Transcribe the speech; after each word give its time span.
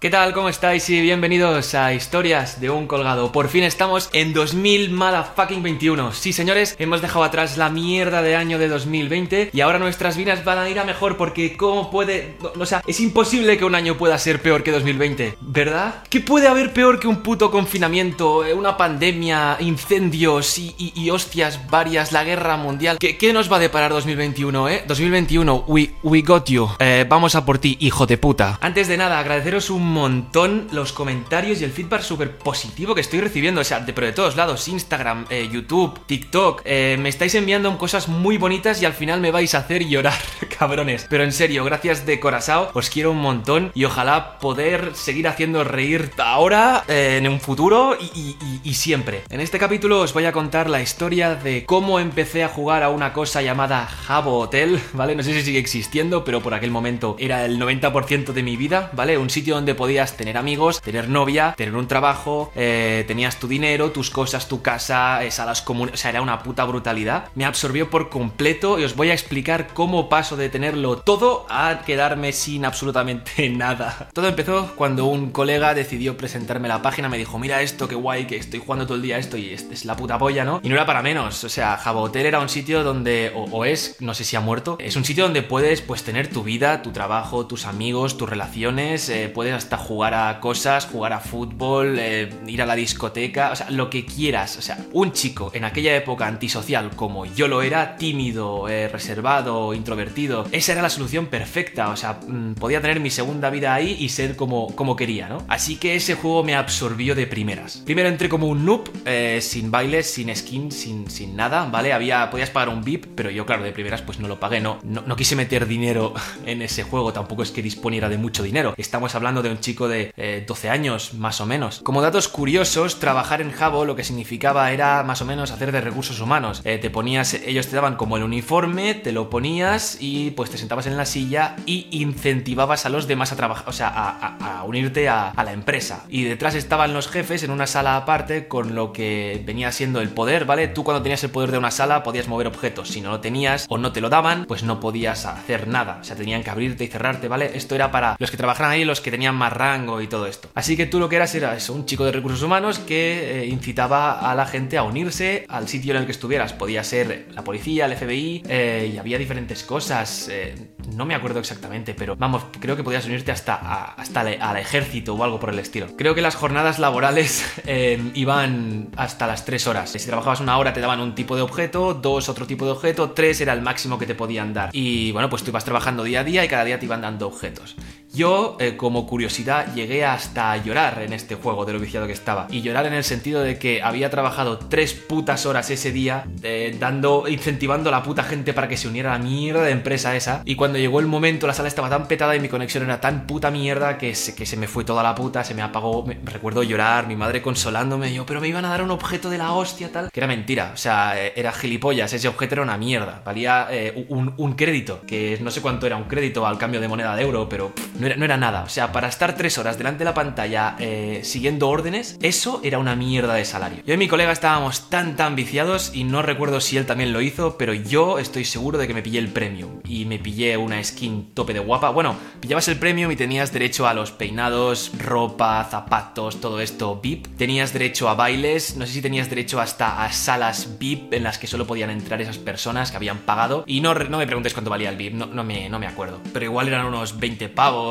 ¿Qué 0.00 0.10
tal? 0.10 0.32
¿Cómo 0.32 0.48
estáis? 0.48 0.88
Y 0.90 1.00
bienvenidos 1.00 1.74
a 1.74 1.92
Historias 1.92 2.60
de 2.60 2.70
un 2.70 2.86
Colgado. 2.86 3.32
Por 3.32 3.48
fin 3.48 3.64
estamos 3.64 4.08
en 4.12 4.32
2000 4.32 4.96
fucking 5.34 5.60
21. 5.60 6.12
Sí, 6.12 6.32
señores, 6.32 6.76
hemos 6.78 7.02
dejado 7.02 7.24
atrás 7.24 7.56
la 7.56 7.68
mierda 7.68 8.22
de 8.22 8.36
año 8.36 8.60
de 8.60 8.68
2020 8.68 9.50
y 9.52 9.60
ahora 9.60 9.80
nuestras 9.80 10.16
vidas 10.16 10.44
van 10.44 10.58
a 10.58 10.70
ir 10.70 10.78
a 10.78 10.84
mejor 10.84 11.16
porque 11.16 11.56
¿cómo 11.56 11.90
puede...? 11.90 12.36
O 12.60 12.64
sea, 12.64 12.80
es 12.86 13.00
imposible 13.00 13.58
que 13.58 13.64
un 13.64 13.74
año 13.74 13.98
pueda 13.98 14.16
ser 14.18 14.40
peor 14.40 14.62
que 14.62 14.70
2020, 14.70 15.36
¿verdad? 15.40 16.04
¿Qué 16.08 16.20
puede 16.20 16.46
haber 16.46 16.72
peor 16.72 17.00
que 17.00 17.08
un 17.08 17.24
puto 17.24 17.50
confinamiento, 17.50 18.44
eh, 18.44 18.54
una 18.54 18.76
pandemia, 18.76 19.56
incendios 19.58 20.58
y, 20.58 21.10
hostias 21.10 21.68
varias, 21.68 22.12
la 22.12 22.22
guerra 22.22 22.56
mundial? 22.56 22.98
¿Qué, 23.00 23.18
¿Qué, 23.18 23.32
nos 23.32 23.50
va 23.50 23.56
a 23.56 23.60
deparar 23.60 23.90
2021, 23.90 24.68
eh? 24.68 24.84
2021, 24.86 25.64
we, 25.66 25.90
we 26.04 26.22
got 26.22 26.48
you. 26.48 26.68
Eh, 26.78 27.04
vamos 27.08 27.34
a 27.34 27.44
por 27.44 27.58
ti, 27.58 27.76
hijo 27.80 28.06
de 28.06 28.16
puta. 28.16 28.60
Antes 28.60 28.86
de 28.86 28.96
nada, 28.96 29.18
agradeceros 29.18 29.70
un 29.70 29.87
montón 29.92 30.68
los 30.72 30.92
comentarios 30.92 31.60
y 31.60 31.64
el 31.64 31.72
feedback 31.72 32.02
súper 32.02 32.36
positivo 32.38 32.94
que 32.94 33.00
estoy 33.00 33.20
recibiendo. 33.20 33.60
O 33.60 33.64
sea, 33.64 33.80
de, 33.80 33.92
pero 33.92 34.06
de 34.06 34.12
todos 34.12 34.36
lados, 34.36 34.68
Instagram, 34.68 35.26
eh, 35.30 35.48
YouTube, 35.50 36.00
TikTok. 36.06 36.62
Eh, 36.64 36.96
me 37.00 37.08
estáis 37.08 37.34
enviando 37.34 37.76
cosas 37.78 38.08
muy 38.08 38.38
bonitas 38.38 38.80
y 38.82 38.86
al 38.86 38.94
final 38.94 39.20
me 39.20 39.30
vais 39.30 39.54
a 39.54 39.58
hacer 39.58 39.86
llorar, 39.86 40.18
cabrones. 40.58 41.06
Pero 41.08 41.24
en 41.24 41.32
serio, 41.32 41.64
gracias 41.64 42.06
de 42.06 42.20
corazón, 42.20 42.68
os 42.74 42.90
quiero 42.90 43.10
un 43.10 43.18
montón 43.20 43.72
y 43.74 43.84
ojalá 43.84 44.38
poder 44.38 44.94
seguir 44.94 45.28
haciendo 45.28 45.64
reír 45.64 46.10
ahora, 46.18 46.84
eh, 46.88 47.16
en 47.18 47.28
un 47.28 47.40
futuro 47.40 47.96
y, 48.00 48.36
y 48.62 48.74
siempre. 48.74 49.22
En 49.30 49.40
este 49.40 49.58
capítulo 49.58 50.00
os 50.00 50.12
voy 50.12 50.24
a 50.24 50.32
contar 50.32 50.70
la 50.70 50.80
historia 50.80 51.34
de 51.34 51.64
cómo 51.66 52.00
empecé 52.00 52.44
a 52.44 52.48
jugar 52.48 52.82
a 52.82 52.90
una 52.90 53.12
cosa 53.12 53.42
llamada 53.42 53.86
Jabo 53.86 54.38
Hotel, 54.38 54.80
¿vale? 54.92 55.14
No 55.14 55.22
sé 55.22 55.34
si 55.34 55.42
sigue 55.42 55.58
existiendo, 55.58 56.24
pero 56.24 56.40
por 56.40 56.54
aquel 56.54 56.70
momento 56.70 57.16
era 57.18 57.44
el 57.44 57.58
90% 57.60 58.32
de 58.32 58.42
mi 58.42 58.56
vida, 58.56 58.90
¿vale? 58.92 59.18
Un 59.18 59.30
sitio 59.30 59.54
donde 59.54 59.74
podías 59.78 60.16
tener 60.16 60.36
amigos, 60.36 60.82
tener 60.82 61.08
novia, 61.08 61.54
tener 61.56 61.74
un 61.74 61.88
trabajo, 61.88 62.52
eh, 62.54 63.04
tenías 63.06 63.36
tu 63.36 63.48
dinero, 63.48 63.92
tus 63.92 64.10
cosas, 64.10 64.48
tu 64.48 64.60
casa, 64.60 65.24
eh, 65.24 65.30
salas 65.30 65.62
comunes, 65.62 65.94
o 65.94 65.96
sea, 65.96 66.10
era 66.10 66.20
una 66.20 66.42
puta 66.42 66.64
brutalidad. 66.64 67.28
Me 67.34 67.46
absorbió 67.46 67.88
por 67.88 68.10
completo 68.10 68.78
y 68.78 68.84
os 68.84 68.96
voy 68.96 69.10
a 69.10 69.14
explicar 69.14 69.68
cómo 69.72 70.08
paso 70.08 70.36
de 70.36 70.50
tenerlo 70.50 70.98
todo 70.98 71.46
a 71.48 71.82
quedarme 71.86 72.32
sin 72.32 72.64
absolutamente 72.64 73.48
nada. 73.50 74.10
Todo 74.12 74.28
empezó 74.28 74.74
cuando 74.74 75.06
un 75.06 75.30
colega 75.30 75.72
decidió 75.74 76.16
presentarme 76.16 76.68
la 76.68 76.82
página, 76.82 77.08
me 77.08 77.16
dijo, 77.16 77.38
mira 77.38 77.62
esto, 77.62 77.88
qué 77.88 77.94
guay, 77.94 78.26
que 78.26 78.36
estoy 78.36 78.60
jugando 78.60 78.86
todo 78.86 78.96
el 78.96 79.02
día 79.02 79.18
esto 79.18 79.36
y 79.36 79.52
este 79.52 79.74
es 79.74 79.84
la 79.84 79.96
puta 79.96 80.18
polla, 80.18 80.44
¿no? 80.44 80.60
Y 80.62 80.68
no 80.68 80.74
era 80.74 80.84
para 80.84 81.02
menos, 81.02 81.44
o 81.44 81.48
sea, 81.48 81.78
Hotel 81.94 82.26
era 82.26 82.40
un 82.40 82.48
sitio 82.48 82.84
donde, 82.84 83.32
o, 83.34 83.64
es, 83.64 83.96
no 84.00 84.14
sé 84.14 84.24
si 84.24 84.36
ha 84.36 84.40
muerto, 84.40 84.76
es 84.80 84.96
un 84.96 85.04
sitio 85.04 85.24
donde 85.24 85.42
puedes 85.42 85.80
pues 85.82 86.02
tener 86.02 86.28
tu 86.28 86.42
vida, 86.42 86.82
tu 86.82 86.90
trabajo, 86.90 87.46
tus 87.46 87.64
amigos, 87.64 88.16
tus 88.16 88.28
relaciones, 88.28 89.08
eh, 89.08 89.30
puedes 89.32 89.54
hasta 89.68 89.76
jugar 89.76 90.14
a 90.14 90.40
cosas, 90.40 90.86
jugar 90.86 91.12
a 91.12 91.20
fútbol, 91.20 91.98
eh, 91.98 92.30
ir 92.46 92.62
a 92.62 92.64
la 92.64 92.74
discoteca, 92.74 93.50
o 93.52 93.56
sea, 93.56 93.68
lo 93.68 93.90
que 93.90 94.06
quieras. 94.06 94.56
O 94.56 94.62
sea, 94.62 94.78
un 94.94 95.12
chico 95.12 95.50
en 95.52 95.66
aquella 95.66 95.94
época 95.94 96.26
antisocial 96.26 96.88
como 96.96 97.26
yo 97.26 97.48
lo 97.48 97.60
era, 97.60 97.96
tímido, 97.96 98.66
eh, 98.66 98.88
reservado, 98.88 99.74
introvertido, 99.74 100.46
esa 100.52 100.72
era 100.72 100.80
la 100.80 100.88
solución 100.88 101.26
perfecta. 101.26 101.90
O 101.90 101.96
sea, 101.96 102.14
mm, 102.26 102.54
podía 102.54 102.80
tener 102.80 102.98
mi 102.98 103.10
segunda 103.10 103.50
vida 103.50 103.74
ahí 103.74 103.94
y 104.00 104.08
ser 104.08 104.36
como, 104.36 104.74
como 104.74 104.96
quería, 104.96 105.28
¿no? 105.28 105.44
Así 105.48 105.76
que 105.76 105.96
ese 105.96 106.14
juego 106.14 106.42
me 106.44 106.54
absorbió 106.54 107.14
de 107.14 107.26
primeras. 107.26 107.82
Primero 107.84 108.08
entré 108.08 108.30
como 108.30 108.46
un 108.46 108.64
noob, 108.64 108.88
eh, 109.04 109.40
sin 109.42 109.70
bailes, 109.70 110.10
sin 110.10 110.34
skin, 110.34 110.72
sin, 110.72 111.10
sin 111.10 111.36
nada, 111.36 111.66
¿vale? 111.66 111.92
Había, 111.92 112.30
podías 112.30 112.48
pagar 112.48 112.70
un 112.70 112.82
VIP, 112.82 113.04
pero 113.14 113.30
yo, 113.30 113.44
claro, 113.44 113.64
de 113.64 113.72
primeras 113.72 114.00
pues 114.00 114.18
no 114.18 114.28
lo 114.28 114.40
pagué, 114.40 114.62
no, 114.62 114.78
no, 114.82 115.02
no 115.02 115.14
quise 115.14 115.36
meter 115.36 115.66
dinero 115.66 116.14
en 116.46 116.62
ese 116.62 116.84
juego, 116.84 117.12
tampoco 117.12 117.42
es 117.42 117.50
que 117.50 117.60
disponiera 117.60 118.08
de 118.08 118.16
mucho 118.16 118.42
dinero. 118.42 118.72
Estamos 118.78 119.14
hablando 119.14 119.42
de 119.42 119.57
chico 119.60 119.88
de 119.88 120.44
12 120.46 120.66
eh, 120.66 120.70
años, 120.70 121.14
más 121.14 121.40
o 121.40 121.46
menos. 121.46 121.80
Como 121.82 122.02
datos 122.02 122.28
curiosos, 122.28 123.00
trabajar 123.00 123.40
en 123.40 123.52
Jabo 123.52 123.84
lo 123.84 123.96
que 123.96 124.04
significaba 124.04 124.70
era 124.72 125.02
más 125.02 125.22
o 125.22 125.24
menos 125.24 125.50
hacer 125.50 125.72
de 125.72 125.80
recursos 125.80 126.20
humanos. 126.20 126.62
Eh, 126.64 126.78
te 126.78 126.90
ponías, 126.90 127.34
ellos 127.34 127.66
te 127.68 127.76
daban 127.76 127.96
como 127.96 128.16
el 128.16 128.22
uniforme, 128.22 128.94
te 128.94 129.12
lo 129.12 129.30
ponías 129.30 129.98
y 130.00 130.30
pues 130.32 130.50
te 130.50 130.58
sentabas 130.58 130.86
en 130.86 130.96
la 130.96 131.06
silla 131.06 131.56
y 131.66 131.86
incentivabas 131.90 132.86
a 132.86 132.88
los 132.88 133.06
demás 133.06 133.32
a 133.32 133.36
trabajar, 133.36 133.68
o 133.68 133.72
sea, 133.72 133.88
a, 133.88 134.64
unirte 134.64 135.08
a, 135.08 135.32
la 135.36 135.52
empresa. 135.52 136.04
Y 136.08 136.24
detrás 136.24 136.54
estaban 136.54 136.92
los 136.92 137.08
jefes 137.08 137.42
en 137.42 137.50
una 137.50 137.66
sala 137.66 137.96
aparte 137.96 138.48
con 138.48 138.74
lo 138.74 138.92
que 138.92 139.42
venía 139.44 139.72
siendo 139.72 140.00
el 140.00 140.10
poder, 140.10 140.44
¿vale? 140.44 140.68
Tú 140.68 140.84
cuando 140.84 141.02
tenías 141.02 141.22
el 141.24 141.30
poder 141.30 141.50
de 141.50 141.58
una 141.58 141.70
sala 141.70 142.02
podías 142.02 142.28
mover 142.28 142.46
objetos. 142.46 142.88
Si 142.88 143.00
no 143.00 143.10
lo 143.10 143.20
tenías 143.20 143.66
o 143.68 143.78
no 143.78 143.92
te 143.92 144.00
lo 144.00 144.10
daban, 144.10 144.44
pues 144.46 144.62
no 144.62 144.80
podías 144.80 145.26
hacer 145.26 145.68
nada. 145.68 145.98
O 146.00 146.04
sea, 146.04 146.16
tenían 146.16 146.42
que 146.42 146.50
abrirte 146.50 146.84
y 146.84 146.88
cerrarte, 146.88 147.28
¿vale? 147.28 147.52
Esto 147.54 147.74
era 147.74 147.90
para 147.90 148.16
los 148.18 148.30
que 148.30 148.36
trabajaran 148.36 148.72
ahí, 148.72 148.84
los 148.84 149.00
que 149.00 149.10
tenían 149.10 149.34
más 149.34 149.47
rango 149.50 150.00
y 150.00 150.06
todo 150.06 150.26
esto. 150.26 150.48
Así 150.54 150.76
que 150.76 150.86
tú 150.86 150.98
lo 150.98 151.08
que 151.08 151.16
eras 151.16 151.34
era 151.34 151.56
un 151.70 151.86
chico 151.86 152.04
de 152.04 152.12
recursos 152.12 152.42
humanos 152.42 152.78
que 152.78 153.42
eh, 153.42 153.46
incitaba 153.46 154.30
a 154.30 154.34
la 154.34 154.46
gente 154.46 154.78
a 154.78 154.82
unirse 154.82 155.44
al 155.48 155.68
sitio 155.68 155.92
en 155.94 156.00
el 156.00 156.06
que 156.06 156.12
estuvieras. 156.12 156.52
Podía 156.52 156.84
ser 156.84 157.28
la 157.32 157.42
policía, 157.42 157.86
el 157.86 157.96
FBI, 157.96 158.42
eh, 158.48 158.90
y 158.94 158.98
había 158.98 159.18
diferentes 159.18 159.62
cosas. 159.62 160.28
Eh, 160.30 160.54
no 160.94 161.04
me 161.04 161.14
acuerdo 161.14 161.40
exactamente, 161.40 161.94
pero 161.94 162.16
vamos, 162.16 162.44
creo 162.60 162.76
que 162.76 162.82
podías 162.82 163.06
unirte 163.06 163.32
hasta, 163.32 163.54
hasta 163.94 164.20
al 164.20 164.56
ejército 164.56 165.14
o 165.14 165.24
algo 165.24 165.38
por 165.38 165.50
el 165.50 165.58
estilo. 165.58 165.88
Creo 165.96 166.14
que 166.14 166.22
las 166.22 166.34
jornadas 166.34 166.78
laborales 166.78 167.44
iban 168.14 168.88
hasta 168.96 169.26
las 169.26 169.44
3 169.44 169.66
horas. 169.66 169.90
Si 169.90 170.06
trabajabas 170.06 170.40
una 170.40 170.58
hora 170.58 170.72
te 170.72 170.80
daban 170.80 171.00
un 171.00 171.14
tipo 171.14 171.36
de 171.36 171.42
objeto, 171.42 171.94
dos 171.94 172.28
otro 172.28 172.46
tipo 172.46 172.64
de 172.64 172.72
objeto, 172.72 173.10
tres 173.10 173.40
era 173.40 173.52
el 173.52 173.62
máximo 173.62 173.98
que 173.98 174.06
te 174.06 174.14
podían 174.14 174.54
dar. 174.54 174.70
Y 174.72 175.12
bueno, 175.12 175.28
pues 175.28 175.42
tú 175.42 175.50
ibas 175.50 175.64
trabajando 175.64 176.02
día 176.04 176.20
a 176.20 176.24
día 176.24 176.44
y 176.44 176.48
cada 176.48 176.64
día 176.64 176.78
te 176.78 176.86
iban 176.86 177.00
dando 177.00 177.26
objetos. 177.26 177.76
Yo, 178.18 178.56
eh, 178.58 178.76
como 178.76 179.06
curiosidad, 179.06 179.72
llegué 179.76 180.04
hasta 180.04 180.56
llorar 180.56 181.02
en 181.02 181.12
este 181.12 181.36
juego 181.36 181.64
de 181.64 181.72
lo 181.72 181.78
viciado 181.78 182.08
que 182.08 182.12
estaba. 182.12 182.48
Y 182.50 182.62
llorar 182.62 182.84
en 182.86 182.94
el 182.94 183.04
sentido 183.04 183.42
de 183.42 183.60
que 183.60 183.80
había 183.80 184.10
trabajado 184.10 184.58
tres 184.58 184.92
putas 184.92 185.46
horas 185.46 185.70
ese 185.70 185.92
día, 185.92 186.24
eh, 186.42 186.76
dando, 186.80 187.28
incentivando 187.28 187.90
a 187.90 187.92
la 187.92 188.02
puta 188.02 188.24
gente 188.24 188.52
para 188.52 188.66
que 188.66 188.76
se 188.76 188.88
uniera 188.88 189.14
a 189.14 189.18
la 189.18 189.24
mierda 189.24 189.62
de 189.62 189.70
empresa 189.70 190.16
esa. 190.16 190.42
Y 190.44 190.56
cuando 190.56 190.80
llegó 190.80 190.98
el 190.98 191.06
momento, 191.06 191.46
la 191.46 191.54
sala 191.54 191.68
estaba 191.68 191.88
tan 191.88 192.08
petada 192.08 192.34
y 192.34 192.40
mi 192.40 192.48
conexión 192.48 192.82
era 192.82 193.00
tan 193.00 193.24
puta 193.24 193.52
mierda 193.52 193.98
que 193.98 194.16
se, 194.16 194.34
que 194.34 194.46
se 194.46 194.56
me 194.56 194.66
fue 194.66 194.82
toda 194.82 195.04
la 195.04 195.14
puta, 195.14 195.44
se 195.44 195.54
me 195.54 195.62
apagó. 195.62 196.04
Recuerdo 196.24 196.64
llorar, 196.64 197.06
mi 197.06 197.14
madre 197.14 197.40
consolándome, 197.40 198.12
yo, 198.12 198.26
pero 198.26 198.40
me 198.40 198.48
iban 198.48 198.64
a 198.64 198.70
dar 198.70 198.82
un 198.82 198.90
objeto 198.90 199.30
de 199.30 199.38
la 199.38 199.52
hostia, 199.52 199.92
tal. 199.92 200.10
Que 200.10 200.18
era 200.18 200.26
mentira, 200.26 200.72
o 200.74 200.76
sea, 200.76 201.24
eh, 201.24 201.34
era 201.36 201.52
gilipollas, 201.52 202.12
ese 202.12 202.26
objeto 202.26 202.56
era 202.56 202.62
una 202.62 202.78
mierda. 202.78 203.22
Valía 203.24 203.68
un, 204.08 204.54
crédito, 204.54 205.02
que 205.06 205.38
no 205.40 205.52
sé 205.52 205.62
cuánto 205.62 205.86
era 205.86 205.96
un 205.96 206.08
crédito 206.08 206.44
al 206.44 206.58
cambio 206.58 206.80
de 206.80 206.88
moneda 206.88 207.14
de 207.14 207.22
euro, 207.22 207.48
pero 207.48 207.72
no 207.96 208.07
era, 208.12 208.36
nada. 208.36 208.62
O 208.62 208.68
sea, 208.68 208.92
para 208.92 209.08
estar 209.08 209.36
tres 209.36 209.58
horas 209.58 209.78
delante 209.78 210.00
de 210.00 210.04
la 210.06 210.14
pantalla 210.14 210.76
eh, 210.78 211.20
siguiendo 211.24 211.68
órdenes, 211.68 212.18
eso 212.22 212.60
era 212.62 212.78
una 212.78 212.96
mierda 212.96 213.34
de 213.34 213.44
salario. 213.44 213.82
Yo 213.86 213.94
y 213.94 213.96
mi 213.96 214.08
colega 214.08 214.32
estábamos 214.32 214.88
tan 214.90 215.16
tan 215.16 215.36
viciados 215.36 215.92
y 215.94 216.04
no 216.04 216.22
recuerdo 216.22 216.60
si 216.60 216.76
él 216.76 216.86
también 216.86 217.12
lo 217.12 217.20
hizo, 217.20 217.56
pero 217.58 217.74
yo 217.74 218.18
estoy 218.18 218.44
seguro 218.44 218.78
de 218.78 218.86
que 218.86 218.94
me 218.94 219.02
pillé 219.02 219.18
el 219.18 219.28
premium 219.28 219.80
y 219.84 220.04
me 220.04 220.18
pillé 220.18 220.56
una 220.56 220.82
skin 220.82 221.32
tope 221.34 221.52
de 221.52 221.60
guapa. 221.60 221.90
Bueno, 221.90 222.16
pillabas 222.40 222.68
el 222.68 222.78
premium 222.78 223.10
y 223.10 223.16
tenías 223.16 223.52
derecho 223.52 223.86
a 223.86 223.94
los 223.94 224.12
peinados, 224.12 224.92
ropa, 224.98 225.66
zapatos, 225.70 226.40
todo 226.40 226.60
esto 226.60 227.00
VIP. 227.02 227.26
Tenías 227.36 227.72
derecho 227.72 228.08
a 228.08 228.14
bailes, 228.14 228.76
no 228.76 228.86
sé 228.86 228.92
si 228.92 229.02
tenías 229.02 229.28
derecho 229.28 229.60
hasta 229.60 230.04
a 230.04 230.12
salas 230.12 230.78
VIP 230.78 231.14
en 231.14 231.24
las 231.24 231.38
que 231.38 231.46
solo 231.46 231.66
podían 231.66 231.90
entrar 231.90 232.20
esas 232.20 232.38
personas 232.38 232.90
que 232.90 232.96
habían 232.96 233.18
pagado. 233.18 233.64
Y 233.66 233.80
no, 233.80 233.94
no 233.94 234.18
me 234.18 234.26
preguntes 234.26 234.52
cuánto 234.52 234.70
valía 234.70 234.90
el 234.90 234.96
VIP, 234.96 235.14
no, 235.14 235.26
no, 235.26 235.44
me, 235.44 235.68
no 235.68 235.78
me 235.78 235.86
acuerdo. 235.86 236.20
Pero 236.32 236.44
igual 236.44 236.68
eran 236.68 236.86
unos 236.86 237.18
20 237.18 237.48
pavos 237.48 237.87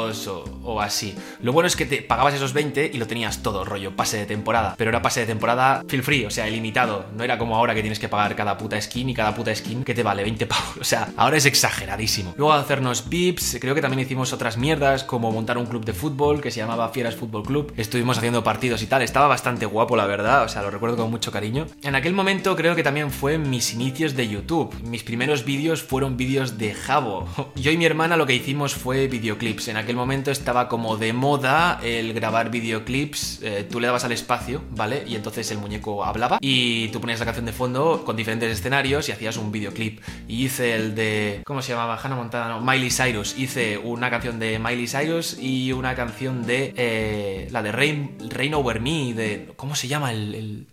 o, 0.64 0.82
así. 0.82 1.16
Lo 1.42 1.54
bueno 1.54 1.68
es 1.68 1.76
que 1.76 1.86
te 1.86 2.02
pagabas 2.02 2.34
esos 2.34 2.54
20 2.54 2.92
y 2.94 2.98
lo 2.98 3.08
tenías 3.08 3.42
todo, 3.42 3.66
rollo, 3.66 3.96
pase 3.96 4.18
de 4.18 4.26
temporada. 4.26 4.76
Pero 4.78 4.90
era 4.90 5.02
pase 5.02 5.22
de 5.22 5.26
temporada 5.26 5.84
feel 5.88 6.04
free, 6.04 6.26
o 6.26 6.30
sea, 6.30 6.48
ilimitado. 6.48 7.06
No 7.16 7.24
era 7.24 7.38
como 7.38 7.56
ahora 7.56 7.74
que 7.74 7.82
tienes 7.82 8.00
que 8.00 8.10
pagar 8.10 8.36
cada 8.36 8.58
puta 8.58 8.80
skin 8.82 9.10
y 9.10 9.14
cada 9.14 9.34
puta 9.36 9.54
skin 9.54 9.84
que 9.84 9.94
te 9.94 10.04
vale 10.04 10.24
20 10.24 10.46
pavos. 10.46 10.68
O 10.88 10.90
sea, 10.90 11.10
ahora 11.18 11.38
es 11.38 11.46
exageradísimo. 11.46 12.34
Luego 12.38 12.54
hacernos 12.54 13.10
VIPs, 13.10 13.58
creo 13.60 13.76
que 13.76 13.82
también 13.82 14.00
hicimos 14.00 14.32
otras 14.32 14.58
mierdas, 14.58 15.04
como 15.04 15.32
montar 15.32 15.58
un 15.58 15.66
club 15.66 15.84
de 15.84 15.94
fútbol 15.94 16.40
que 16.40 16.52
se 16.52 16.60
llamaba 16.60 16.90
Fieras 16.90 17.16
Fútbol 17.16 17.44
Club. 17.44 17.74
Estuvimos 17.76 18.18
haciendo 18.18 18.44
partidos 18.44 18.82
y 18.84 18.88
tal. 18.88 19.02
Estaba 19.02 19.28
bastante 19.28 19.66
guapo, 19.66 19.96
la 19.96 20.06
verdad. 20.06 20.44
O 20.44 20.50
sea, 20.50 20.62
lo 20.62 20.72
recuerdo 20.72 20.98
con 20.98 21.12
mucho 21.12 21.32
cariño. 21.32 21.68
En 21.84 21.96
aquel 21.96 22.14
momento 22.14 22.56
creo 22.56 22.76
que 22.76 22.84
también 22.84 23.12
fue 23.12 23.38
mis 23.38 23.74
inicios 23.74 24.16
de 24.16 24.28
YouTube. 24.28 24.74
Mis 24.84 25.04
primeros 25.04 25.46
vídeos 25.46 25.84
fueron 25.84 26.18
vídeos 26.18 26.58
de 26.58 26.74
Jabo. 26.74 27.28
Yo 27.56 27.72
y 27.72 27.78
mi 27.78 27.86
hermana 27.86 28.18
lo 28.18 28.26
que 28.26 28.36
hicimos 28.36 28.76
fue 28.76 29.08
videoclips. 29.08 29.70
En 29.70 29.78
aquel 29.78 29.87
momento 29.96 30.32
estaba 30.32 30.68
como 30.68 30.98
de 30.98 31.14
moda 31.14 31.80
el 31.84 32.14
grabar 32.14 32.52
videoclips. 32.52 33.40
Eh, 33.42 33.68
tú 33.70 33.80
le 33.80 33.88
dabas 33.88 34.04
al 34.04 34.12
espacio, 34.12 34.62
¿vale? 34.72 35.04
Y 35.08 35.16
entonces 35.16 35.50
el 35.52 35.58
muñeco 35.58 36.04
hablaba 36.04 36.40
y 36.42 36.90
tú 36.90 37.00
ponías 37.00 37.20
la 37.20 37.26
canción 37.26 37.46
de 37.46 37.54
fondo 37.54 38.04
con 38.06 38.16
diferentes 38.16 38.52
escenarios 38.52 39.10
y 39.10 39.12
hacías 39.12 39.38
un 39.38 39.52
videoclip. 39.52 40.02
Y 40.28 40.46
hice 40.46 40.76
el 40.76 40.96
de. 40.96 41.42
¿Cómo 41.46 41.62
se 41.62 41.74
llamaba? 41.74 42.00
Hannah 42.02 42.16
Montana, 42.16 42.50
no, 42.50 42.62
Miley 42.62 42.92
Cyrus. 42.92 43.38
Hice 43.38 43.78
una 43.78 44.10
canción 44.10 44.40
de 44.40 44.60
Miley 44.60 44.88
Cyrus 44.88 45.38
y 45.40 45.72
una 45.72 45.96
canción 45.96 46.46
de. 46.46 46.74
Eh, 46.76 47.48
la 47.52 47.64
de 47.64 47.72
Rain, 47.72 48.54
Over 48.54 48.82
Me, 48.82 49.14
de. 49.14 49.54
¿Cómo 49.56 49.76
se 49.76 49.88
llama 49.88 50.12
el, 50.12 50.68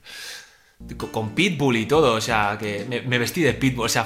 con 1.11 1.31
Pitbull 1.31 1.77
y 1.77 1.87
todo, 1.87 2.15
o 2.15 2.21
sea, 2.21 2.59
que 2.61 2.85
me, 2.89 3.01
me, 3.03 3.19
vestí 3.19 3.41
de 3.43 3.55
Pitbull, 3.55 3.87
o 3.87 3.89
sea, 3.89 4.05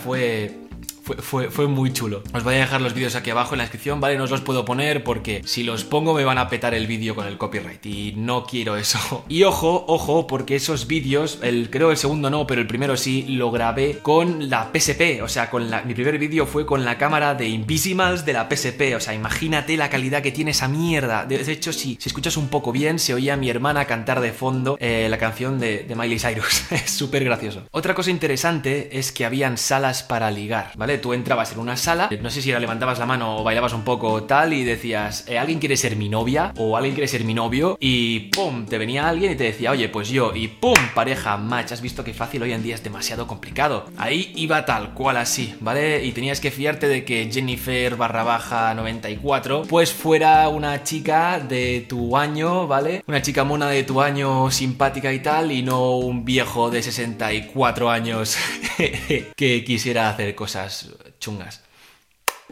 fue 1.16 1.66
muy 1.66 1.92
chulo. 1.92 2.22
Os 2.32 2.44
voy 2.44 2.54
a 2.54 2.58
dejar 2.58 2.80
los 2.80 2.94
vídeos 2.94 3.14
aquí 3.14 3.30
abajo 3.30 3.54
en 3.54 3.58
la 3.58 3.64
descripción, 3.64 4.00
¿vale? 4.00 4.16
No 4.16 4.24
os 4.24 4.30
los 4.30 4.40
puedo 4.40 4.64
poner 4.64 5.04
porque 5.04 5.42
si 5.44 5.62
los 5.62 5.84
pongo 5.84 6.14
me 6.14 6.24
van 6.24 6.38
a 6.38 6.48
petar 6.48 6.74
el 6.74 6.86
vídeo 6.86 7.14
con 7.14 7.26
el 7.26 7.38
copyright 7.38 7.84
y 7.86 8.12
no 8.16 8.44
quiero 8.44 8.76
eso. 8.76 9.24
Y 9.28 9.44
ojo, 9.44 9.84
ojo, 9.88 10.26
porque 10.26 10.56
esos 10.56 10.86
vídeos, 10.86 11.38
el, 11.42 11.70
creo 11.70 11.90
el 11.90 11.96
segundo 11.96 12.30
no, 12.30 12.46
pero 12.46 12.60
el 12.60 12.66
primero 12.66 12.96
sí, 12.96 13.24
lo 13.28 13.50
grabé 13.50 13.98
con 13.98 14.48
la 14.48 14.70
PSP. 14.72 15.22
O 15.22 15.28
sea, 15.28 15.50
con 15.50 15.70
la, 15.70 15.82
mi 15.82 15.94
primer 15.94 16.18
vídeo 16.18 16.46
fue 16.46 16.66
con 16.66 16.84
la 16.84 16.98
cámara 16.98 17.34
de 17.34 17.46
Invisimals 17.48 18.24
de 18.24 18.32
la 18.32 18.48
PSP. 18.48 18.96
O 18.96 19.00
sea, 19.00 19.14
imagínate 19.14 19.76
la 19.76 19.90
calidad 19.90 20.22
que 20.22 20.32
tiene 20.32 20.52
esa 20.52 20.66
mierda. 20.66 21.24
De, 21.24 21.36
hecho, 21.52 21.72
si, 21.72 21.98
escuchas 22.04 22.36
un 22.36 22.48
poco 22.48 22.72
bien, 22.72 22.98
se 22.98 23.14
oía 23.14 23.36
mi 23.36 23.50
hermana 23.50 23.84
cantar 23.84 24.20
de 24.20 24.32
fondo 24.32 24.76
eh, 24.80 25.08
la 25.08 25.18
canción 25.18 25.60
de 25.60 25.86
Miley 25.96 26.18
Cyrus. 26.18 26.64
es 26.70 26.90
súper 26.90 27.24
gracioso. 27.24 27.64
Otra 27.70 27.94
cosa 27.94 28.10
interesante 28.10 28.98
es 28.98 29.12
que 29.12 29.24
habían 29.24 29.58
salas 29.58 30.02
para 30.02 30.30
ligar, 30.30 30.72
¿vale? 30.76 30.97
Tú 30.98 31.12
entrabas 31.12 31.52
en 31.52 31.58
una 31.58 31.76
sala, 31.76 32.08
no 32.20 32.30
sé 32.30 32.42
si 32.42 32.50
era 32.50 32.60
levantabas 32.60 32.98
la 32.98 33.06
mano 33.06 33.38
o 33.38 33.44
bailabas 33.44 33.72
un 33.72 33.82
poco 33.82 34.24
tal 34.24 34.52
y 34.52 34.64
decías, 34.64 35.24
eh, 35.28 35.38
¿alguien 35.38 35.58
quiere 35.58 35.76
ser 35.76 35.96
mi 35.96 36.08
novia? 36.08 36.52
O 36.56 36.76
alguien 36.76 36.94
quiere 36.94 37.08
ser 37.08 37.24
mi 37.24 37.34
novio 37.34 37.76
y 37.80 38.30
¡pum! 38.30 38.66
Te 38.66 38.78
venía 38.78 39.08
alguien 39.08 39.32
y 39.32 39.36
te 39.36 39.44
decía, 39.44 39.70
oye, 39.70 39.88
pues 39.88 40.08
yo 40.08 40.34
y 40.34 40.48
¡pum! 40.48 40.76
Pareja, 40.94 41.36
match. 41.36 41.72
Has 41.72 41.80
visto 41.80 42.04
que 42.04 42.14
fácil 42.14 42.42
hoy 42.42 42.52
en 42.52 42.62
día 42.62 42.74
es 42.74 42.82
demasiado 42.82 43.26
complicado. 43.26 43.86
Ahí 43.96 44.32
iba 44.36 44.64
tal 44.64 44.94
cual 44.94 45.16
así, 45.16 45.54
¿vale? 45.60 46.04
Y 46.04 46.12
tenías 46.12 46.40
que 46.40 46.50
fiarte 46.50 46.88
de 46.88 47.04
que 47.04 47.30
Jennifer 47.32 47.96
barra 47.96 48.22
baja 48.22 48.74
94 48.74 49.62
pues 49.68 49.92
fuera 49.92 50.48
una 50.48 50.82
chica 50.82 51.40
de 51.40 51.86
tu 51.88 52.16
año, 52.16 52.66
¿vale? 52.66 53.04
Una 53.06 53.22
chica 53.22 53.44
mona 53.44 53.68
de 53.68 53.84
tu 53.84 54.00
año 54.00 54.50
simpática 54.50 55.12
y 55.12 55.20
tal 55.20 55.52
y 55.52 55.62
no 55.62 55.96
un 55.96 56.24
viejo 56.24 56.70
de 56.70 56.82
64 56.82 57.90
años 57.90 58.36
que 59.36 59.64
quisiera 59.64 60.10
hacer 60.10 60.34
cosas 60.34 60.87
chungas. 61.18 61.62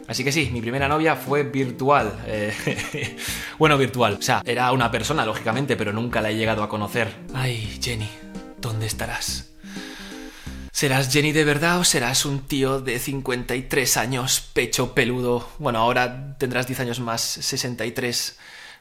Así 0.07 0.23
que 0.23 0.31
sí, 0.31 0.49
mi 0.53 0.61
primera 0.61 0.87
novia 0.87 1.15
fue 1.15 1.43
virtual. 1.43 2.23
Eh, 2.27 3.17
bueno, 3.57 3.77
virtual. 3.77 4.17
O 4.19 4.21
sea, 4.21 4.41
era 4.45 4.71
una 4.71 4.91
persona, 4.91 5.25
lógicamente, 5.25 5.75
pero 5.75 5.91
nunca 5.91 6.21
la 6.21 6.29
he 6.29 6.35
llegado 6.35 6.63
a 6.63 6.69
conocer. 6.69 7.13
Ay, 7.33 7.79
Jenny, 7.81 8.09
¿dónde 8.59 8.85
estarás? 8.85 9.49
¿Serás 10.71 11.11
Jenny 11.11 11.31
de 11.31 11.43
verdad 11.43 11.79
o 11.79 11.83
serás 11.83 12.23
un 12.25 12.41
tío 12.41 12.79
de 12.79 12.99
53 12.99 13.97
años, 13.97 14.41
pecho 14.53 14.93
peludo? 14.93 15.49
Bueno, 15.57 15.79
ahora 15.79 16.37
tendrás 16.37 16.67
10 16.67 16.81
años 16.81 16.99
más, 16.99 17.21
63 17.21 18.37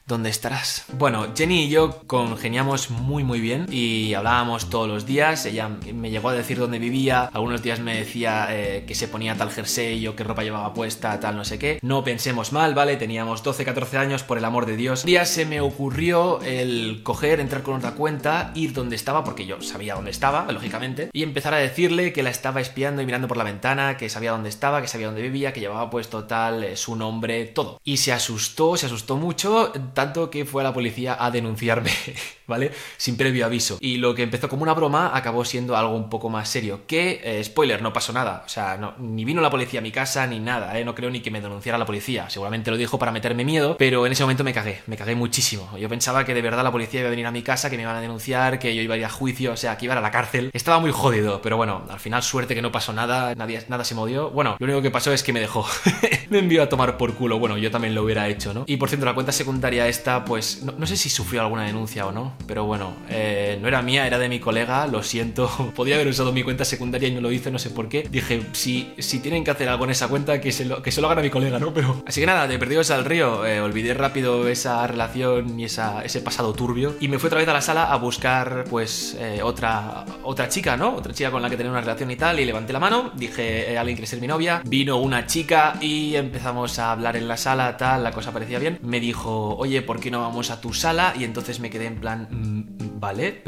¿Dónde 0.06 0.31
estarás? 0.31 0.85
Bueno, 0.93 1.26
Jenny 1.37 1.64
y 1.64 1.69
yo 1.69 2.00
congeniamos 2.06 2.91
muy 2.91 3.25
muy 3.25 3.41
bien 3.41 3.67
y 3.69 4.14
hablábamos 4.14 4.70
todos 4.70 4.87
los 4.87 5.05
días. 5.05 5.44
Ella 5.47 5.69
me 5.69 6.12
llegó 6.12 6.29
a 6.29 6.32
decir 6.32 6.61
dónde 6.61 6.79
vivía, 6.79 7.29
algunos 7.32 7.61
días 7.61 7.81
me 7.81 7.97
decía 7.97 8.47
eh, 8.50 8.85
que 8.87 8.94
se 8.94 9.08
ponía 9.08 9.35
tal 9.35 9.50
jersey 9.50 10.06
o 10.06 10.14
qué 10.14 10.23
ropa 10.23 10.44
llevaba 10.44 10.73
puesta, 10.75 11.19
tal 11.19 11.37
no 11.37 11.44
sé 11.44 11.58
qué. 11.58 11.81
No 11.82 12.05
pensemos 12.05 12.53
mal, 12.53 12.73
¿vale? 12.73 12.94
Teníamos 12.94 13.43
12, 13.43 13.64
14 13.64 13.99
años, 13.99 14.23
por 14.23 14.38
el 14.38 14.44
amor 14.44 14.67
de 14.67 14.76
Dios. 14.76 15.03
Un 15.03 15.08
día 15.08 15.25
se 15.25 15.44
me 15.44 15.61
ocurrió 15.61 16.41
el 16.43 17.00
coger, 17.03 17.41
entrar 17.41 17.64
con 17.64 17.75
otra 17.75 17.94
cuenta, 17.94 18.53
ir 18.55 18.75
donde 18.75 18.94
estaba, 18.94 19.25
porque 19.25 19.44
yo 19.44 19.61
sabía 19.61 19.97
dónde 19.97 20.12
estaba, 20.12 20.47
lógicamente, 20.53 21.11
y 21.12 21.25
empezar 21.25 21.53
a 21.53 21.58
decirle 21.58 22.12
que 22.12 22.23
la 22.23 22.31
estaba 22.31 22.61
espiando 22.61 23.03
y 23.03 23.06
mirando 23.06 23.26
por 23.26 23.38
la 23.38 23.43
ventana, 23.43 23.97
que 23.97 24.08
sabía 24.08 24.31
dónde 24.31 24.50
estaba, 24.50 24.81
que 24.81 24.87
sabía 24.87 25.08
dónde 25.08 25.23
vivía, 25.23 25.53
que 25.53 25.58
llevaba 25.58 25.91
puesto 25.91 26.26
tal, 26.26 26.62
eh, 26.62 26.76
su 26.76 26.94
nombre, 26.94 27.47
todo. 27.47 27.81
Y 27.82 27.97
se 27.97 28.12
asustó, 28.12 28.76
se 28.76 28.87
asustó 28.87 29.17
mucho 29.17 29.73
tanto 29.96 30.28
que 30.28 30.44
fue 30.44 30.62
a 30.62 30.64
la 30.64 30.75
policía 30.75 31.16
a 31.19 31.31
denunciarme, 31.31 31.90
¿vale? 32.46 32.70
Sin 32.98 33.16
previo 33.16 33.46
aviso. 33.46 33.78
Y 33.81 33.96
lo 33.96 34.14
que 34.14 34.22
empezó 34.22 34.46
como 34.46 34.62
una 34.62 34.75
broma 34.75 35.16
acabó 35.16 35.43
siendo 35.43 35.75
algo 35.75 35.96
un 35.96 36.10
poco 36.10 36.28
más 36.28 36.50
serio. 36.50 36.82
Que, 36.87 37.22
eh, 37.25 37.43
spoiler, 37.43 37.81
no 37.81 37.94
pasó 37.94 38.12
nada. 38.12 38.43
O 38.44 38.48
sea, 38.48 38.78
ni 38.98 39.25
vino 39.25 39.40
la 39.40 39.48
policía 39.48 39.81
a 39.81 39.82
mi 39.82 39.90
casa 39.90 40.26
ni 40.26 40.38
nada, 40.38 40.78
¿eh? 40.78 40.84
No 40.84 40.94
creo 40.94 41.08
ni 41.08 41.20
que 41.20 41.31
me 41.31 41.40
denunciara 41.40 41.78
la 41.78 41.87
policía. 41.87 42.28
Seguramente 42.28 42.70
lo 42.70 42.76
dijo 42.76 42.98
para 42.98 43.10
meterme 43.10 43.46
miedo, 43.46 43.76
pero 43.78 44.04
en 44.04 44.12
ese 44.12 44.22
momento 44.22 44.44
me 44.44 44.52
cagué, 44.52 44.82
me 44.87 44.98
cagué 44.98 45.14
muchísimo. 45.14 45.76
Yo 45.78 45.88
pensaba 45.88 46.26
que 46.26 46.34
de 46.34 46.43
verdad 46.43 46.62
la 46.62 46.70
policía 46.70 47.00
iba 47.00 47.08
a 47.08 47.10
venir 47.10 47.25
a 47.25 47.31
mi 47.31 47.40
casa, 47.40 47.70
que 47.70 47.76
me 47.76 47.82
iban 47.82 47.96
a 47.96 48.02
denunciar, 48.02 48.58
que 48.58 48.76
yo 48.76 48.82
iba 48.82 48.96
a 48.96 48.98
ir 48.98 49.04
a 49.06 49.08
juicio, 49.08 49.52
o 49.52 49.56
sea, 49.56 49.78
que 49.78 49.87
iba 49.87 49.96
a, 49.96 50.00
la 50.02 50.10
cárcel. 50.10 50.50
Estaba 50.52 50.78
muy 50.78 50.90
jodido, 50.93 51.40
pero 51.40 51.56
bueno, 51.56 51.87
al 51.88 52.00
final 52.00 52.22
suerte 52.22 52.54
que 52.54 52.60
no 52.60 52.70
pasó 52.70 52.93
nada, 52.93 53.34
nadie, 53.34 53.64
nada 53.69 53.82
se 53.82 53.94
movió. 53.94 54.28
Bueno, 54.31 54.56
lo 54.58 54.64
único 54.66 54.82
que 54.82 54.90
pasó 54.90 55.10
es 55.14 55.22
que 55.22 55.32
me 55.32 55.40
dejó. 55.40 55.66
me 56.28 56.40
envió 56.40 56.62
a 56.62 56.69
tomar 56.69 56.98
por 56.98 57.14
culo. 57.14 57.38
Bueno, 57.38 57.56
yo 57.56 57.70
también 57.70 57.94
lo 57.94 58.02
hubiera 58.02 58.28
hecho, 58.28 58.52
¿no? 58.52 58.64
Y 58.66 58.76
por 58.76 58.90
cierto, 58.90 59.06
la 59.06 59.14
cuenta 59.14 59.32
secundaria 59.32 59.86
esta, 59.88 60.25
pues 60.25 60.62
no, 60.62 60.87
sé 60.87 60.97
si 60.97 61.09
sufrió 61.09 61.43
alguna 61.43 61.65
denuncia 61.65 62.06
o 62.06 62.12
no, 62.12 62.35
pero 62.47 62.65
bueno, 62.65 62.97
eh, 63.09 63.59
no 63.61 63.69
era 63.69 63.83
mía, 63.83 64.06
era 64.06 64.19
de 64.19 64.29
mi 64.29 64.41
colega, 64.41 64.87
lo 64.87 65.03
siento. 65.03 65.49
Podría 65.77 65.97
haber 65.97 66.09
usado 66.09 66.33
mi 66.33 66.43
cuenta 66.43 66.65
secundaria 66.65 67.09
y 67.09 67.15
no 67.15 67.21
lo 67.21 67.33
hice, 67.33 67.50
no 67.50 67.59
sé 67.59 67.71
por 67.71 67.88
qué. 67.88 68.06
Dije, 68.11 68.43
si, 68.53 68.93
si 68.99 69.21
tienen 69.21 69.44
que 69.44 69.50
hacer 69.50 69.69
algo 69.69 69.85
en 69.85 69.91
esa 69.91 70.09
cuenta, 70.09 70.41
que 70.41 70.53
se 70.53 70.65
lo, 70.65 70.83
que 70.83 70.93
se 70.93 71.00
lo 71.00 71.09
hagan 71.09 71.21
a 71.21 71.23
mi 71.23 71.31
colega, 71.31 71.59
¿no? 71.59 71.73
Pero... 71.73 72.03
Así 72.06 72.21
que 72.21 72.27
nada, 72.27 72.47
de 72.47 72.59
perdidos 72.59 72.91
al 72.91 73.05
río, 73.05 73.47
eh, 73.47 73.61
olvidé 73.61 73.94
rápido 73.94 74.49
esa 74.49 74.87
relación 74.87 75.59
y 75.59 75.65
esa, 75.65 76.05
ese 76.05 76.21
pasado 76.21 76.53
turbio 76.53 76.94
y 77.00 77.09
me 77.09 77.19
fui 77.19 77.29
otra 77.29 77.39
vez 77.39 77.49
a 77.49 77.53
la 77.53 77.61
sala 77.61 77.93
a 77.93 77.97
buscar, 77.97 78.65
pues, 78.69 79.17
eh, 79.19 79.41
otra, 79.43 80.05
otra 80.23 80.49
chica, 80.49 80.77
¿no? 80.77 80.94
Otra 80.94 81.12
chica 81.12 81.31
con 81.31 81.43
la 81.43 81.50
que 81.50 81.56
tenía 81.56 81.71
una 81.71 81.81
relación 81.81 82.11
y 82.11 82.17
tal, 82.17 82.41
y 82.41 82.44
levanté 82.44 82.73
la 82.73 82.81
mano, 82.81 83.12
dije, 83.15 83.77
alguien 83.79 83.97
quiere 83.97 84.06
ser 84.06 84.21
mi 84.21 84.27
novia, 84.27 84.62
vino 84.65 84.97
una 84.99 85.27
chica 85.27 85.75
y 85.81 86.17
empezamos 86.17 86.79
a 86.79 86.93
hablar 86.93 87.17
en 87.17 87.29
la 87.29 87.37
sala, 87.37 87.77
tal, 87.77 88.05
la 88.05 88.12
cosa 88.12 88.32
parecía 88.32 88.59
bien. 88.59 88.79
Me 88.82 89.00
dijo, 89.00 89.56
oye, 89.56 89.75
¿por 89.82 90.00
qué 90.00 90.11
no 90.11 90.20
vamos 90.20 90.50
a 90.50 90.61
tu 90.61 90.73
sala? 90.73 91.14
Y 91.19 91.25
entonces 91.25 91.61
me 91.61 91.70
quedé 91.70 91.87
en 91.87 92.00
plan, 92.00 92.28
mm, 92.31 93.00
vale, 93.00 93.43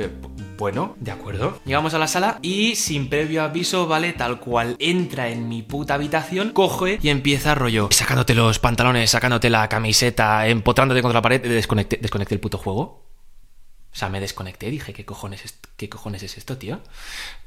bueno, 0.58 0.96
de 0.98 1.12
acuerdo. 1.12 1.60
Llegamos 1.64 1.94
a 1.94 1.98
la 1.98 2.08
sala 2.08 2.38
y 2.42 2.74
sin 2.74 3.08
previo 3.08 3.42
aviso, 3.42 3.86
vale, 3.86 4.12
tal 4.12 4.40
cual 4.40 4.76
entra 4.78 5.28
en 5.28 5.48
mi 5.48 5.62
puta 5.62 5.94
habitación, 5.94 6.50
coge 6.50 6.98
y 7.00 7.10
empieza 7.10 7.54
rollo, 7.54 7.88
sacándote 7.92 8.34
los 8.34 8.58
pantalones, 8.58 9.10
sacándote 9.10 9.50
la 9.50 9.68
camiseta, 9.68 10.46
empotrándote 10.48 11.00
contra 11.00 11.18
la 11.18 11.22
pared, 11.22 11.40
desconecté, 11.40 11.98
desconecté 12.00 12.34
el 12.34 12.40
puto 12.40 12.58
juego. 12.58 13.08
O 13.90 13.96
sea, 13.98 14.08
me 14.10 14.20
desconecté, 14.20 14.70
dije, 14.70 14.92
¿qué 14.92 15.04
cojones 15.04 15.44
es, 15.44 15.58
qué 15.76 15.88
cojones 15.88 16.22
es 16.22 16.36
esto, 16.36 16.58
tío? 16.58 16.80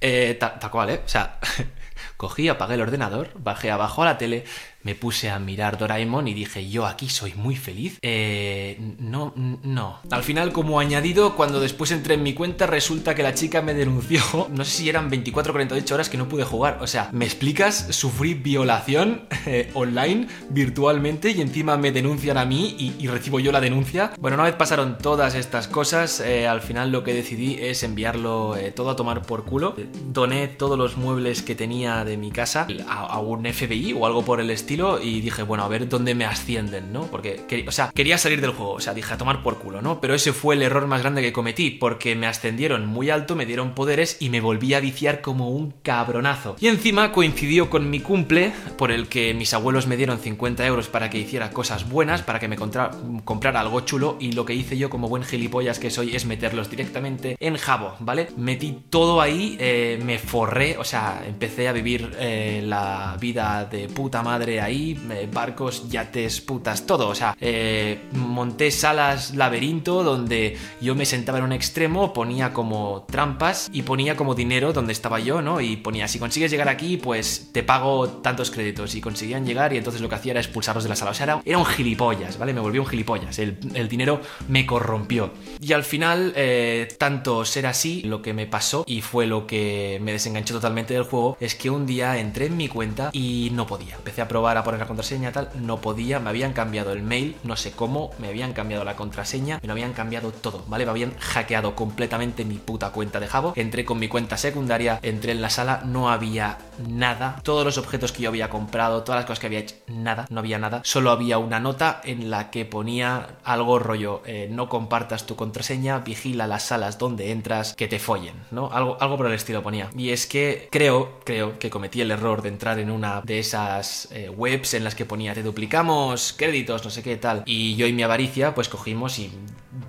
Eh, 0.01 0.35
tal, 0.39 0.59
tal 0.59 0.71
cual, 0.71 0.89
¿eh? 0.89 1.01
O 1.05 1.07
sea, 1.07 1.39
cogí, 2.17 2.49
apagué 2.49 2.75
el 2.75 2.81
ordenador, 2.81 3.31
bajé 3.35 3.71
abajo 3.71 4.01
a 4.01 4.05
la 4.05 4.17
tele, 4.17 4.43
me 4.83 4.95
puse 4.95 5.29
a 5.29 5.39
mirar 5.39 5.77
Doraemon 5.77 6.27
y 6.27 6.33
dije, 6.33 6.69
yo 6.69 6.85
aquí 6.85 7.09
soy 7.09 7.33
muy 7.33 7.55
feliz. 7.55 7.97
Eh, 8.01 8.95
no, 8.99 9.33
no. 9.35 9.99
Al 10.09 10.23
final, 10.23 10.51
como 10.51 10.79
añadido, 10.79 11.35
cuando 11.35 11.59
después 11.59 11.91
entré 11.91 12.15
en 12.15 12.23
mi 12.23 12.33
cuenta, 12.33 12.67
resulta 12.67 13.15
que 13.15 13.23
la 13.23 13.33
chica 13.33 13.61
me 13.61 13.73
denunció. 13.73 14.21
No 14.51 14.65
sé 14.65 14.71
si 14.71 14.89
eran 14.89 15.09
24 15.09 15.51
o 15.51 15.53
48 15.53 15.95
horas 15.95 16.09
que 16.09 16.17
no 16.17 16.27
pude 16.27 16.43
jugar. 16.43 16.79
O 16.81 16.87
sea, 16.87 17.09
¿me 17.13 17.25
explicas? 17.25 17.87
Sufrí 17.91 18.33
violación 18.33 19.27
eh, 19.45 19.71
online, 19.73 20.27
virtualmente, 20.49 21.31
y 21.31 21.41
encima 21.41 21.77
me 21.77 21.91
denuncian 21.91 22.37
a 22.37 22.45
mí 22.45 22.75
y, 22.77 23.07
recibo 23.07 23.39
yo 23.39 23.51
la 23.51 23.61
denuncia. 23.61 24.11
Bueno, 24.19 24.35
una 24.35 24.45
vez 24.45 24.55
pasaron 24.55 24.97
todas 24.97 25.35
estas 25.35 25.67
cosas, 25.67 26.19
eh, 26.19 26.47
al 26.47 26.61
final 26.61 26.91
lo 26.91 27.03
que 27.03 27.13
decidí 27.13 27.55
es 27.59 27.83
enviarlo 27.83 28.55
todo 28.75 28.91
a 28.91 28.95
tomar 28.95 29.21
por 29.21 29.45
culo. 29.45 29.75
Doné 30.07 30.47
todos 30.47 30.77
los 30.77 30.97
muebles 30.97 31.41
que 31.41 31.55
tenía 31.55 32.03
de 32.05 32.17
mi 32.17 32.31
casa 32.31 32.67
a 32.87 33.19
un 33.19 33.45
FBI 33.45 33.93
o 33.93 34.05
algo 34.05 34.23
por 34.23 34.39
el 34.39 34.49
estilo 34.49 34.70
y 34.71 35.19
dije, 35.21 35.43
bueno, 35.43 35.63
a 35.63 35.67
ver 35.67 35.89
dónde 35.89 36.15
me 36.15 36.25
ascienden, 36.25 36.93
¿no? 36.93 37.07
Porque, 37.07 37.65
o 37.67 37.71
sea, 37.71 37.91
quería 37.93 38.17
salir 38.17 38.39
del 38.39 38.51
juego, 38.51 38.73
o 38.73 38.79
sea, 38.79 38.93
dije 38.93 39.13
a 39.13 39.17
tomar 39.17 39.43
por 39.43 39.59
culo, 39.59 39.81
¿no? 39.81 39.99
Pero 39.99 40.13
ese 40.15 40.31
fue 40.31 40.55
el 40.55 40.61
error 40.61 40.87
más 40.87 41.01
grande 41.01 41.21
que 41.21 41.33
cometí, 41.33 41.71
porque 41.71 42.15
me 42.15 42.27
ascendieron 42.27 42.85
muy 42.85 43.09
alto, 43.09 43.35
me 43.35 43.45
dieron 43.45 43.75
poderes 43.75 44.17
y 44.21 44.29
me 44.29 44.39
volví 44.39 44.73
a 44.73 44.79
viciar 44.79 45.21
como 45.21 45.49
un 45.49 45.71
cabronazo. 45.83 46.55
Y 46.59 46.67
encima 46.67 47.11
coincidió 47.11 47.69
con 47.69 47.89
mi 47.89 47.99
cumple, 47.99 48.53
por 48.77 48.91
el 48.91 49.07
que 49.07 49.33
mis 49.33 49.53
abuelos 49.53 49.87
me 49.87 49.97
dieron 49.97 50.19
50 50.19 50.65
euros 50.65 50.87
para 50.87 51.09
que 51.09 51.19
hiciera 51.19 51.51
cosas 51.51 51.89
buenas, 51.89 52.21
para 52.21 52.39
que 52.39 52.47
me 52.47 52.55
comprara 52.55 53.59
algo 53.59 53.81
chulo, 53.81 54.17
y 54.21 54.31
lo 54.31 54.45
que 54.45 54.53
hice 54.53 54.77
yo 54.77 54.89
como 54.89 55.09
buen 55.09 55.23
gilipollas 55.23 55.79
que 55.79 55.89
soy 55.89 56.15
es 56.15 56.25
meterlos 56.25 56.69
directamente 56.69 57.35
en 57.39 57.57
Jabo, 57.57 57.95
¿vale? 57.99 58.29
Metí 58.37 58.83
todo 58.89 59.19
ahí, 59.19 59.57
eh, 59.59 59.99
me 60.03 60.17
forré, 60.17 60.77
o 60.77 60.85
sea, 60.85 61.23
empecé 61.27 61.67
a 61.67 61.73
vivir 61.73 62.15
eh, 62.19 62.63
la 62.65 63.17
vida 63.19 63.65
de 63.65 63.87
puta 63.87 64.23
madre 64.23 64.60
ahí, 64.61 64.99
eh, 65.11 65.29
barcos, 65.31 65.89
yates, 65.89 66.41
putas, 66.41 66.85
todo. 66.85 67.09
O 67.09 67.15
sea, 67.15 67.35
eh, 67.39 68.03
monté 68.13 68.71
salas 68.71 69.35
laberinto 69.35 70.03
donde 70.03 70.57
yo 70.81 70.95
me 70.95 71.05
sentaba 71.05 71.39
en 71.39 71.45
un 71.45 71.51
extremo, 71.51 72.13
ponía 72.13 72.53
como 72.53 73.05
trampas 73.09 73.69
y 73.73 73.83
ponía 73.83 74.15
como 74.15 74.35
dinero 74.35 74.73
donde 74.73 74.93
estaba 74.93 75.19
yo, 75.19 75.41
¿no? 75.41 75.61
Y 75.61 75.77
ponía, 75.77 76.07
si 76.07 76.19
consigues 76.19 76.51
llegar 76.51 76.69
aquí, 76.69 76.97
pues 76.97 77.49
te 77.51 77.63
pago 77.63 78.07
tantos 78.07 78.51
créditos. 78.51 78.95
Y 78.95 79.01
conseguían 79.01 79.45
llegar 79.45 79.73
y 79.73 79.77
entonces 79.77 80.01
lo 80.01 80.09
que 80.09 80.15
hacía 80.15 80.31
era 80.31 80.39
expulsarlos 80.39 80.83
de 80.83 80.89
la 80.89 80.95
sala. 80.95 81.11
O 81.11 81.13
sea, 81.13 81.41
era, 81.43 81.57
un 81.57 81.65
gilipollas, 81.65 82.37
¿vale? 82.37 82.53
Me 82.53 82.59
volví 82.59 82.79
un 82.79 82.85
gilipollas. 82.85 83.37
El, 83.39 83.87
dinero 83.89 84.21
me 84.47 84.65
corrompió. 84.65 85.31
Y 85.59 85.73
al 85.73 85.83
final, 85.83 86.33
eh, 86.35 86.87
tanto 86.97 87.43
ser 87.45 87.67
así, 87.67 88.01
lo 88.03 88.21
que 88.21 88.33
me 88.33 88.45
pasó 88.45 88.83
y 88.87 89.01
fue 89.01 89.25
lo 89.25 89.47
que 89.47 89.99
me 90.01 90.11
desenganchó 90.11 90.53
totalmente 90.53 90.93
del 90.93 91.03
juego, 91.03 91.37
es 91.39 91.55
que 91.55 91.69
un 91.69 91.85
día 91.85 92.17
entré 92.17 92.45
en 92.45 92.57
mi 92.57 92.67
cuenta 92.67 93.09
y 93.13 93.49
no 93.53 93.67
podía. 93.67 93.95
Empecé 93.95 94.21
a 94.21 94.27
probar 94.27 94.50
probar 94.51 94.57
a 94.57 94.63
poner 94.63 94.79
la 94.81 94.87
contraseña 94.87 95.31
tal, 95.31 95.49
no 95.55 95.79
podía, 95.79 96.19
me 96.19 96.29
habían 96.29 96.51
cambiado 96.51 96.91
el 96.91 97.03
mail, 97.03 97.37
no 97.43 97.55
sé 97.55 97.71
cómo, 97.71 98.11
me 98.19 98.27
habían 98.27 98.51
cambiado 98.53 98.83
la 98.83 98.95
contraseña, 98.95 99.59
me 99.61 99.67
lo 99.67 99.73
habían 99.73 99.93
cambiado 99.93 100.31
todo, 100.31 100.65
¿vale? 100.67 100.83
Me 100.85 100.91
habían 100.91 101.17
hackeado 101.17 101.75
completamente 101.75 102.43
mi 102.43 102.55
puta 102.55 102.91
cuenta 102.91 103.19
de 103.19 103.27
Jabo, 103.27 103.53
entré 103.55 103.85
con 103.85 103.99
mi 103.99 104.09
cuenta 104.09 104.37
secundaria, 104.37 104.99
entré 105.03 105.31
en 105.31 105.41
la 105.41 105.49
sala, 105.49 105.83
no 105.85 106.09
había 106.09 106.57
nada, 106.85 107.39
todos 107.43 107.63
los 107.63 107.77
objetos 107.77 108.11
que 108.11 108.23
yo 108.23 108.29
había 108.29 108.49
comprado, 108.49 109.03
todas 109.03 109.19
las 109.19 109.25
cosas 109.25 109.39
que 109.39 109.47
había 109.47 109.59
hecho, 109.59 109.75
nada, 109.87 110.25
no 110.29 110.39
había 110.39 110.59
nada, 110.59 110.81
solo 110.83 111.11
había 111.11 111.37
una 111.37 111.59
nota 111.59 112.01
en 112.03 112.29
la 112.29 112.51
que 112.51 112.65
ponía 112.65 113.37
algo 113.43 113.79
rollo, 113.79 114.21
eh, 114.25 114.49
no 114.51 114.67
compartas 114.67 115.25
tu 115.25 115.35
contraseña, 115.37 115.99
vigila 115.99 116.47
las 116.47 116.63
salas 116.63 116.97
donde 116.97 117.31
entras, 117.31 117.73
que 117.75 117.87
te 117.87 117.99
follen, 117.99 118.35
¿no? 118.51 118.69
Algo, 118.71 118.97
algo 118.99 119.17
por 119.17 119.27
el 119.27 119.33
estilo 119.33 119.63
ponía. 119.63 119.89
Y 119.95 120.09
es 120.09 120.27
que 120.27 120.67
creo, 120.71 121.19
creo 121.23 121.57
que 121.57 121.69
cometí 121.69 122.01
el 122.01 122.11
error 122.11 122.41
de 122.41 122.49
entrar 122.49 122.79
en 122.79 122.91
una 122.91 123.21
de 123.21 123.39
esas 123.39 124.09
eh, 124.11 124.29
webs 124.41 124.73
en 124.73 124.83
las 124.83 124.95
que 124.95 125.05
ponía 125.05 125.35
te 125.35 125.43
duplicamos 125.43 126.33
créditos, 126.35 126.83
no 126.83 126.89
sé 126.89 127.03
qué 127.03 127.15
tal. 127.15 127.43
Y 127.45 127.75
yo 127.75 127.85
y 127.85 127.93
mi 127.93 128.01
avaricia, 128.01 128.55
pues 128.55 128.69
cogimos 128.69 129.19
y 129.19 129.31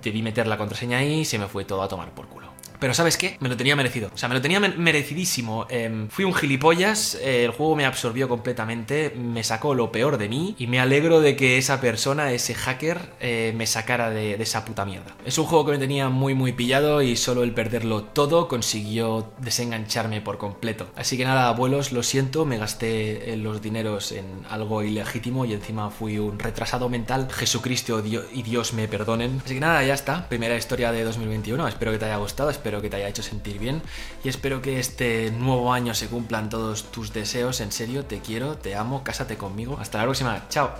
debí 0.03 0.21
meter 0.21 0.45
la 0.45 0.57
contraseña 0.57 0.99
ahí 0.99 1.21
y 1.21 1.25
se 1.25 1.39
me 1.39 1.47
fue 1.47 1.65
todo 1.65 1.81
a 1.81 1.87
tomar 1.87 2.11
por 2.11 2.27
culo. 2.27 2.42
Pero 2.83 2.93
¿sabes 2.93 3.15
qué? 3.15 3.37
Me 3.39 3.47
lo 3.47 3.55
tenía 3.55 3.77
merecido. 3.77 4.11
O 4.13 4.17
sea, 4.17 4.27
me 4.27 4.35
lo 4.35 4.41
tenía 4.41 4.59
merecidísimo. 4.59 5.67
Em, 5.69 6.09
fui 6.09 6.25
un 6.25 6.33
gilipollas, 6.33 7.17
el 7.23 7.51
juego 7.51 7.77
me 7.77 7.85
absorbió 7.85 8.27
completamente, 8.27 9.13
me 9.15 9.41
sacó 9.45 9.73
lo 9.73 9.89
peor 9.89 10.17
de 10.17 10.27
mí 10.27 10.53
y 10.59 10.67
me 10.67 10.81
alegro 10.81 11.21
de 11.21 11.37
que 11.37 11.57
esa 11.57 11.79
persona, 11.79 12.33
ese 12.33 12.53
hacker, 12.53 13.13
eh, 13.21 13.53
me 13.55 13.67
sacara 13.67 14.09
de, 14.09 14.33
esa 14.33 14.65
puta 14.65 14.83
mierda. 14.83 15.15
Es 15.23 15.37
un 15.37 15.45
juego 15.45 15.65
que 15.65 15.71
me 15.71 15.77
tenía 15.77 16.09
muy 16.09 16.33
muy 16.33 16.51
pillado 16.51 17.01
y 17.01 17.15
solo 17.15 17.43
el 17.43 17.53
perderlo 17.53 18.03
todo 18.03 18.49
consiguió 18.49 19.31
desengancharme 19.37 20.19
por 20.19 20.37
completo. 20.37 20.89
Así 20.97 21.15
que 21.15 21.23
nada, 21.23 21.47
abuelos, 21.47 21.93
lo 21.93 22.03
siento, 22.03 22.43
me 22.45 22.57
gasté 22.57 23.31
eh, 23.31 23.37
los 23.37 23.61
dineros 23.61 24.11
en 24.11 24.25
algo 24.49 24.83
ilegítimo 24.83 25.45
y 25.45 25.53
encima 25.53 25.89
fui 25.89 26.19
un 26.19 26.37
retrasado 26.37 26.89
mental. 26.89 27.29
Jesucristo 27.31 28.03
y 28.05 28.41
Dios 28.43 28.73
me 28.73 28.89
perdonen. 28.89 29.41
Así 29.45 29.53
que 29.53 29.61
nada, 29.61 29.81
ya 29.85 29.93
está. 29.93 30.27
Primera 30.27 30.57
historia 30.57 30.91
de 30.91 31.05
2021. 31.05 31.65
Espero 31.65 31.93
que 31.93 31.97
te 31.97 32.03
haya 32.03 32.17
gustado, 32.17 32.49
espero 32.73 32.81
que 32.81 32.89
te 32.89 32.95
haya 32.95 33.09
hecho 33.09 33.21
sentir 33.21 33.59
bien 33.59 33.83
y 34.23 34.29
espero 34.29 34.61
que 34.61 34.79
este 34.79 35.29
nuevo 35.29 35.71
año 35.73 35.93
se 35.93 36.07
cumplan 36.07 36.49
todos 36.49 36.85
tus 36.91 37.13
deseos. 37.13 37.61
En 37.61 37.71
serio, 37.71 38.05
te 38.05 38.19
quiero, 38.19 38.57
te 38.57 38.75
amo, 38.75 39.03
cásate 39.03 39.37
conmigo. 39.37 39.77
Hasta 39.79 39.99
la 39.99 40.05
próxima, 40.05 40.47
chao. 40.49 40.73